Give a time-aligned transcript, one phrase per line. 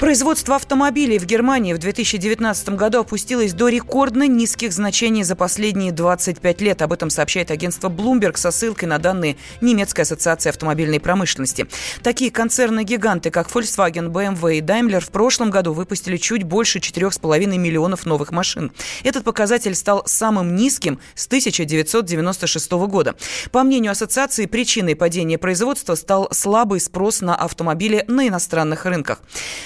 [0.00, 6.60] Производство автомобилей в Германии в 2019 году опустилось до рекордно низких значений за последние 25
[6.62, 6.82] лет.
[6.82, 11.68] Об этом сообщает агентство Bloomberg со ссылкой на данные немецкой ассоциации автомобильной промышленности.
[12.02, 18.04] Такие концерны-гиганты, как Volkswagen, BMW и Daimler в прошлом году выпустили чуть больше 4,5 миллионов
[18.04, 18.72] новых машин.
[19.04, 23.14] Этот показатель стал самым низким с 1996 года.
[23.52, 29.22] По мнению ассоциации, причиной падения производства стал слабый спрос на автомобили на иностранных рынках.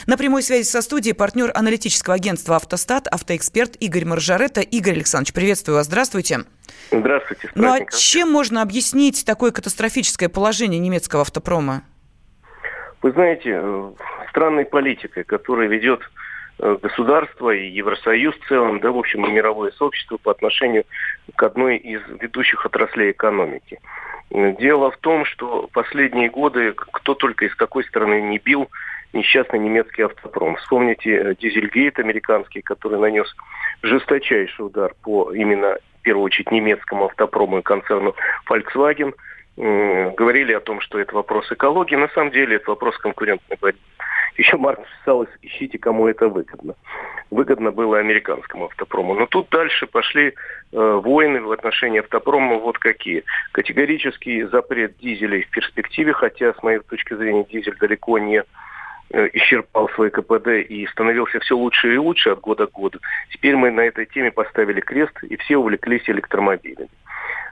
[0.07, 4.61] Например, прямой связи со студией партнер аналитического агентства «Автостат», автоэксперт Игорь Маржаретта.
[4.61, 5.87] Игорь Александрович, приветствую вас.
[5.87, 6.41] Здравствуйте.
[6.91, 7.51] Здравствуйте.
[7.55, 11.85] Ну а чем можно объяснить такое катастрофическое положение немецкого автопрома?
[13.01, 13.93] Вы знаете, э,
[14.31, 16.01] странной политикой, которая ведет
[16.59, 20.85] э, государство и Евросоюз в целом, да, в общем, и мировое сообщество по отношению
[21.37, 23.79] к одной из ведущих отраслей экономики.
[24.31, 28.69] Дело в том, что последние годы кто только из какой страны не бил
[29.13, 30.57] несчастный немецкий автопром.
[30.57, 33.27] Вспомните э, Дизельгейт американский, который нанес
[33.83, 38.15] жесточайший удар по именно, в первую очередь, немецкому автопрому и концерну
[38.49, 39.15] Volkswagen.
[39.57, 41.97] Говорили о том, что это вопрос экологии.
[41.97, 43.79] На самом деле это вопрос конкурентной борьбы.
[44.39, 46.77] Еще Марк писал, ищите, кому это выгодно.
[47.31, 49.15] Выгодно было американскому автопрому.
[49.15, 50.33] Но тут дальше пошли э,
[50.73, 53.25] войны в отношении автопрома вот какие.
[53.51, 58.45] Категорический запрет дизелей в перспективе, хотя, с моей точки зрения, дизель далеко не
[59.11, 62.99] исчерпал свой КПД и становился все лучше и лучше от года к году.
[63.31, 66.91] Теперь мы на этой теме поставили крест, и все увлеклись электромобилями.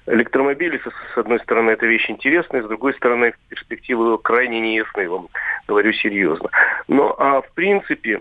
[0.07, 0.81] Электромобили,
[1.15, 5.29] с одной стороны, это вещь интересная, с другой стороны, перспективы крайне неясны, вам
[5.67, 6.49] говорю серьезно.
[6.87, 8.21] Но, а в принципе,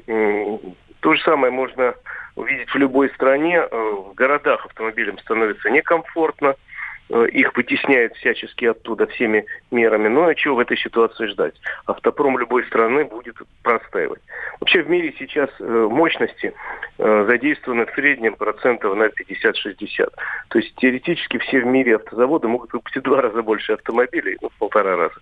[1.02, 1.94] то же самое можно
[2.36, 3.58] увидеть в любой стране.
[3.60, 6.65] Э, в городах автомобилям становится некомфортно, Э,
[7.10, 10.08] их вытесняют всячески оттуда всеми мерами.
[10.08, 11.54] Ну а чего в этой ситуации ждать?
[11.86, 14.22] Автопром любой страны будет простаивать.
[14.60, 16.54] Вообще в мире сейчас э, мощности
[16.98, 20.14] э, задействованы в среднем процентов на 50-60.
[20.50, 24.50] То есть теоретически все в мире автозаводы могут выпустить в два раза больше автомобилей, ну
[24.50, 25.16] в полтора раза.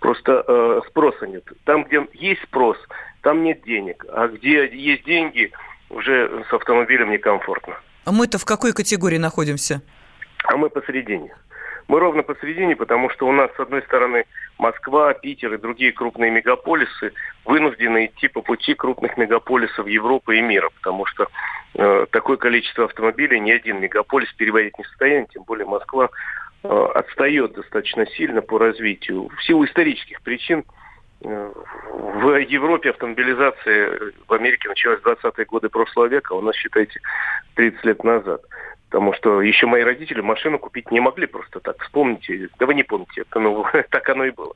[0.00, 1.44] Просто э, спроса нет.
[1.64, 2.76] Там, где есть спрос,
[3.22, 4.04] там нет денег.
[4.12, 5.50] А где есть деньги,
[5.88, 7.76] уже с автомобилем некомфортно.
[8.04, 9.82] А мы-то в какой категории находимся?
[10.44, 11.34] А мы посередине.
[11.88, 14.24] Мы ровно посередине, потому что у нас, с одной стороны,
[14.58, 17.12] Москва, Питер и другие крупные мегаполисы
[17.44, 21.26] вынуждены идти по пути крупных мегаполисов Европы и мира, потому что
[21.74, 26.08] э, такое количество автомобилей ни один мегаполис переводить не в состоянии, тем более Москва
[26.62, 29.28] э, отстает достаточно сильно по развитию.
[29.36, 30.64] В силу исторических причин
[31.24, 31.52] э,
[31.94, 37.00] в Европе автомобилизация в Америке началась в 20-е годы прошлого века, а у нас, считайте,
[37.56, 38.42] 30 лет назад.
[38.92, 41.82] Потому что еще мои родители машину купить не могли просто так.
[41.82, 44.52] Вспомните, да вы не помните, это, ну, так оно и было.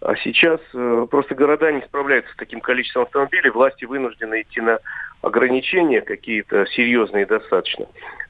[0.00, 4.78] А сейчас э, просто города не справляются с таким количеством автомобилей, власти вынуждены идти на
[5.20, 7.86] ограничения какие-то серьезные достаточно.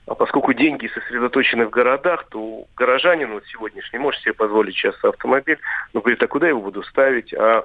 [0.08, 5.60] А поскольку деньги сосредоточены в городах, то горожанин вот сегодняшний может себе позволить сейчас автомобиль,
[5.92, 7.64] но говорит, а куда я его буду ставить, а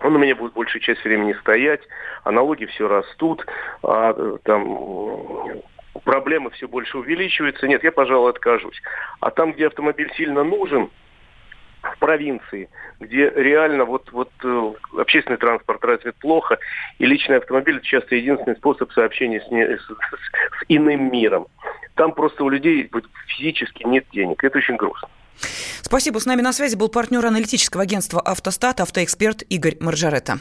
[0.00, 1.82] он у меня будет большую часть времени стоять,
[2.24, 3.44] а налоги все растут,
[3.82, 5.60] а э, там
[6.02, 7.68] проблемы все больше увеличиваются.
[7.68, 8.80] Нет, я, пожалуй, откажусь.
[9.20, 10.90] А там, где автомобиль сильно нужен,
[11.82, 12.68] в провинции,
[12.98, 16.58] где реально вот, вот э, общественный транспорт развит плохо,
[16.98, 21.46] и личный автомобиль часто единственный способ сообщения с, не, с, с, иным миром.
[21.94, 22.90] Там просто у людей
[23.28, 24.42] физически нет денег.
[24.44, 25.08] Это очень грустно.
[25.80, 26.18] Спасибо.
[26.18, 30.38] С нами на связи был партнер аналитического агентства «Автостат», автоэксперт Игорь Маржарета.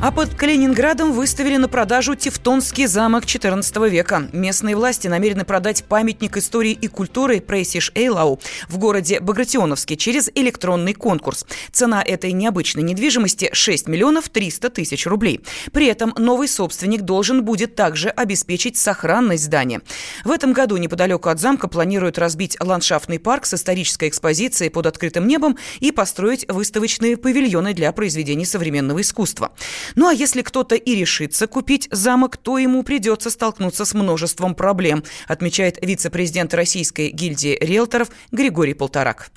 [0.00, 4.28] А под Калининградом выставили на продажу Тевтонский замок XIV века.
[4.32, 8.38] Местные власти намерены продать памятник истории и культуры Прейсиш Эйлау
[8.68, 11.44] в городе Багратионовске через электронный конкурс.
[11.72, 15.40] Цена этой необычной недвижимости 6 миллионов 300 тысяч рублей.
[15.72, 19.80] При этом новый собственник должен будет также обеспечить сохранность здания.
[20.24, 25.26] В этом году неподалеку от замка планируют разбить ландшафтный парк с исторической экспозицией под открытым
[25.26, 29.50] небом и построить выставочные павильоны для произведений современного искусства.
[29.96, 35.02] Ну а если кто-то и решится купить замок, то ему придется столкнуться с множеством проблем,
[35.26, 39.28] отмечает вице-президент Российской гильдии риэлторов Григорий Полторак.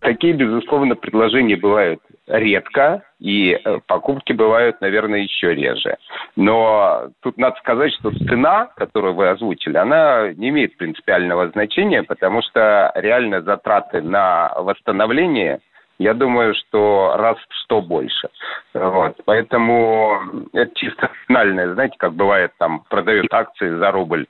[0.00, 5.96] Такие, безусловно, предложения бывают редко, и э, покупки бывают, наверное, еще реже.
[6.36, 12.40] Но тут надо сказать, что цена, которую вы озвучили, она не имеет принципиального значения, потому
[12.40, 15.60] что реально затраты на восстановление
[16.00, 18.30] я думаю, что раз в сто больше.
[18.72, 19.16] Вот.
[19.26, 20.18] Поэтому
[20.54, 24.26] это чисто финальное, знаете, как бывает, там продают акции за рубль.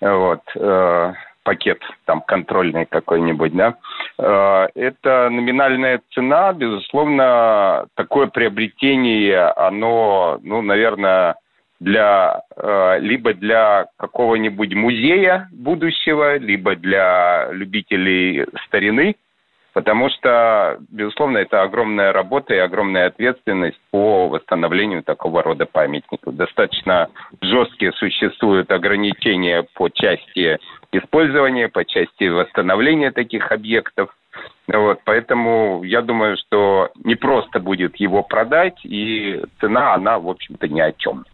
[0.00, 0.42] Вот.
[0.54, 1.12] Э,
[1.42, 3.74] пакет там контрольный какой-нибудь, да,
[4.18, 11.36] э, это номинальная цена, безусловно, такое приобретение, оно, ну, наверное,
[11.80, 19.16] для э, либо для какого-нибудь музея будущего, либо для любителей старины,
[19.78, 26.34] потому что, безусловно, это огромная работа и огромная ответственность по восстановлению такого рода памятников.
[26.34, 27.10] Достаточно
[27.40, 30.58] жесткие существуют ограничения по части
[30.90, 34.12] использования, по части восстановления таких объектов.
[34.66, 40.66] Вот, поэтому я думаю, что не просто будет его продать, и цена, она, в общем-то,
[40.66, 41.24] ни о чем.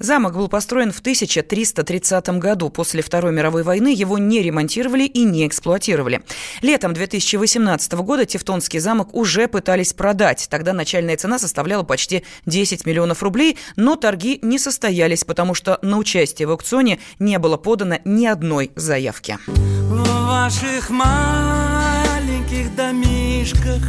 [0.00, 2.70] Замок был построен в 1330 году.
[2.70, 6.22] После Второй мировой войны его не ремонтировали и не эксплуатировали.
[6.62, 10.48] Летом 2018 года Тевтонский замок уже пытались продать.
[10.50, 15.98] Тогда начальная цена составляла почти 10 миллионов рублей, но торги не состоялись, потому что на
[15.98, 19.36] участие в аукционе не было подано ни одной заявки.
[19.46, 23.82] В ваших маленьких домишках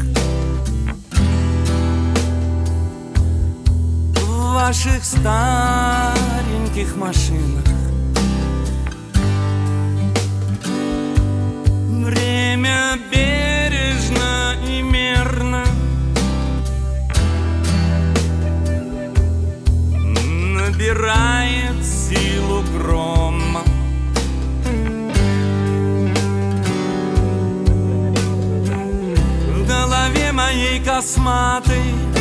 [4.61, 7.65] ваших стареньких машинах.
[12.05, 15.65] Время бережно и мерно.
[20.59, 23.63] Набирает силу грома.
[29.55, 32.20] В голове моей косматой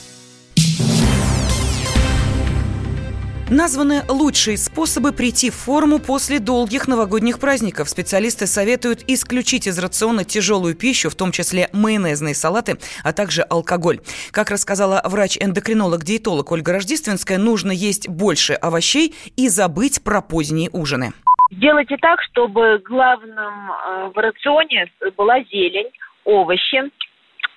[3.51, 7.89] Названы лучшие способы прийти в форму после долгих новогодних праздников.
[7.89, 13.99] Специалисты советуют исключить из рациона тяжелую пищу, в том числе майонезные салаты, а также алкоголь.
[14.31, 21.11] Как рассказала врач-эндокринолог-диетолог Ольга Рождественская, нужно есть больше овощей и забыть про поздние ужины.
[21.51, 23.35] Сделайте так, чтобы главным
[23.69, 25.91] э, в рационе была зелень,
[26.23, 26.89] овощи,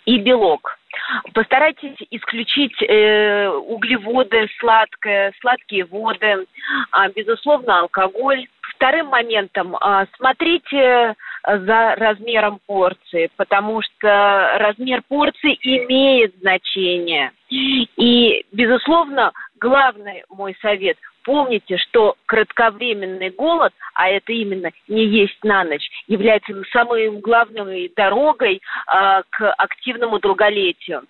[0.05, 0.79] и белок.
[1.33, 6.47] Постарайтесь исключить э, углеводы, сладкое, сладкие воды,
[6.93, 8.47] а, безусловно, алкоголь.
[8.77, 11.15] Вторым моментом а, смотрите
[11.47, 17.33] за размером порции, потому что размер порции имеет значение.
[17.51, 25.65] И, безусловно, главный мой совет– помните, что кратковременный голод, а это именно не есть на
[25.65, 31.03] ночь, является самой главной дорогой э, к активному долголетию.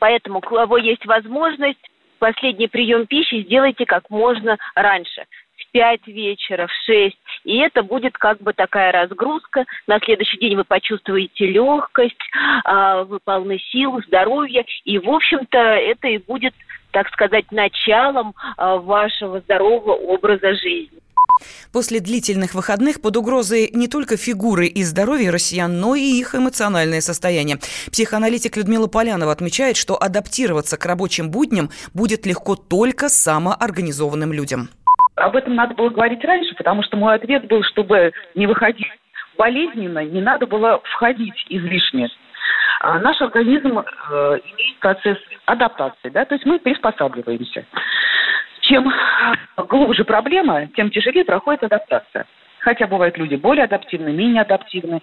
[0.00, 1.78] Поэтому, у кого есть возможность,
[2.18, 5.24] последний прием пищи сделайте как можно раньше
[5.56, 7.16] в 5 вечера, в 6.
[7.44, 9.64] И это будет как бы такая разгрузка.
[9.86, 12.16] На следующий день вы почувствуете легкость,
[12.64, 14.64] э, вы полны сил, здоровья.
[14.84, 16.54] И, в общем-то, это и будет
[16.94, 21.00] так сказать, началом а, вашего здорового образа жизни.
[21.72, 27.00] После длительных выходных под угрозой не только фигуры и здоровья россиян, но и их эмоциональное
[27.00, 27.56] состояние.
[27.90, 34.68] Психоаналитик Людмила Полянова отмечает, что адаптироваться к рабочим будням будет легко только самоорганизованным людям.
[35.16, 38.86] Об этом надо было говорить раньше, потому что мой ответ был, чтобы не выходить
[39.36, 42.08] болезненно, не надо было входить излишне.
[42.86, 43.82] А наш организм э,
[44.44, 47.64] имеет процесс адаптации, да, то есть мы приспосабливаемся.
[48.60, 48.92] Чем
[49.56, 52.26] глубже проблема, тем тяжелее проходит адаптация.
[52.58, 55.00] Хотя бывают люди более адаптивны, менее адаптивны.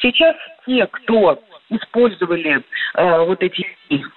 [0.00, 2.62] Сейчас те, кто использовали
[2.94, 3.66] э, вот эти,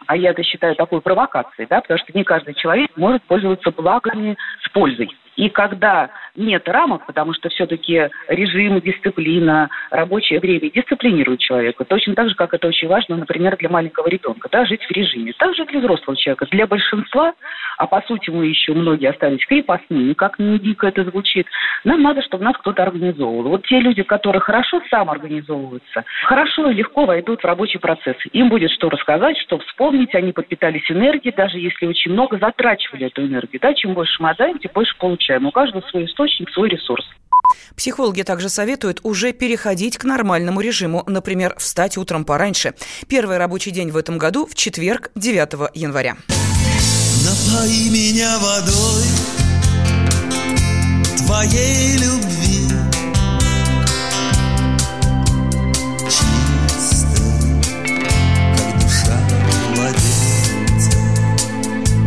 [0.05, 4.38] а я это считаю такой провокацией, да, потому что не каждый человек может пользоваться благами
[4.63, 5.09] с пользой.
[5.38, 12.29] И когда нет рамок, потому что все-таки режим, дисциплина, рабочее время дисциплинирует человека, точно так
[12.29, 15.34] же, как это очень важно, например, для маленького ребенка, да, жить в режиме.
[15.34, 16.48] Также для взрослого человека.
[16.51, 17.34] Для большинства,
[17.77, 21.48] а по сути мы еще многие остались крепостными, как ни дико это звучит,
[21.84, 23.50] нам надо, чтобы нас кто-то организовывал.
[23.50, 28.15] Вот те люди, которые хорошо самоорганизовываются, хорошо и легко войдут в рабочий процесс.
[28.34, 33.24] Им будет что рассказать, что вспомнить, они подпитались энергией, даже если очень много затрачивали эту
[33.24, 33.62] энергию.
[33.62, 35.46] Да, чем больше мы отдаем, тем больше получаем получаем.
[35.46, 37.05] У каждого свой источник, свой ресурс.
[37.75, 42.74] Психологи также советуют уже переходить к нормальному режиму, например, встать утром пораньше.
[43.07, 46.17] Первый рабочий день в этом году в четверг, 9 января.
[47.24, 49.03] Напои меня водой
[51.17, 52.67] твоей любви
[56.05, 57.22] Чисто,
[58.57, 59.19] как душа
[59.75, 60.98] младенца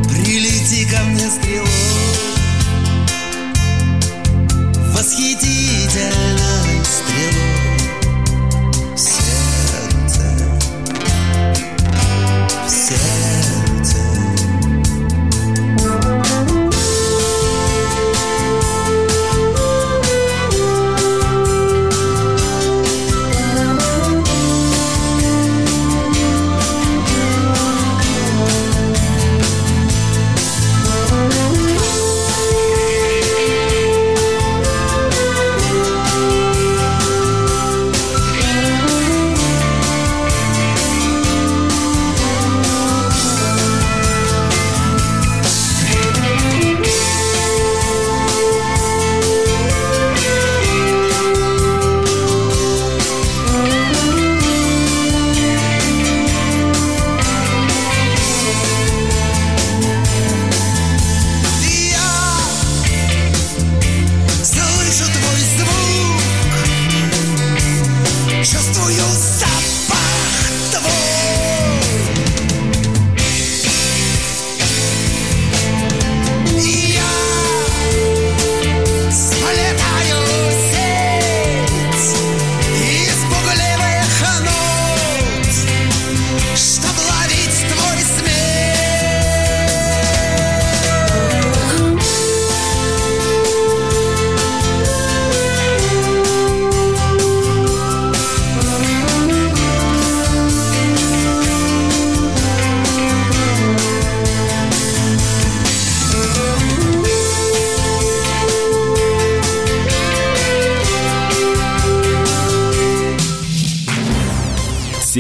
[0.09, 1.90] Прилети ко мне стрелой
[5.95, 6.30] del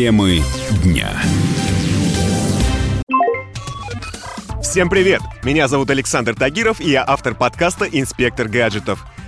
[0.00, 0.40] Темы
[0.82, 1.10] дня.
[4.62, 5.20] Всем привет!
[5.42, 9.04] Меня зовут Александр Тагиров, и я автор подкаста «Инспектор гаджетов».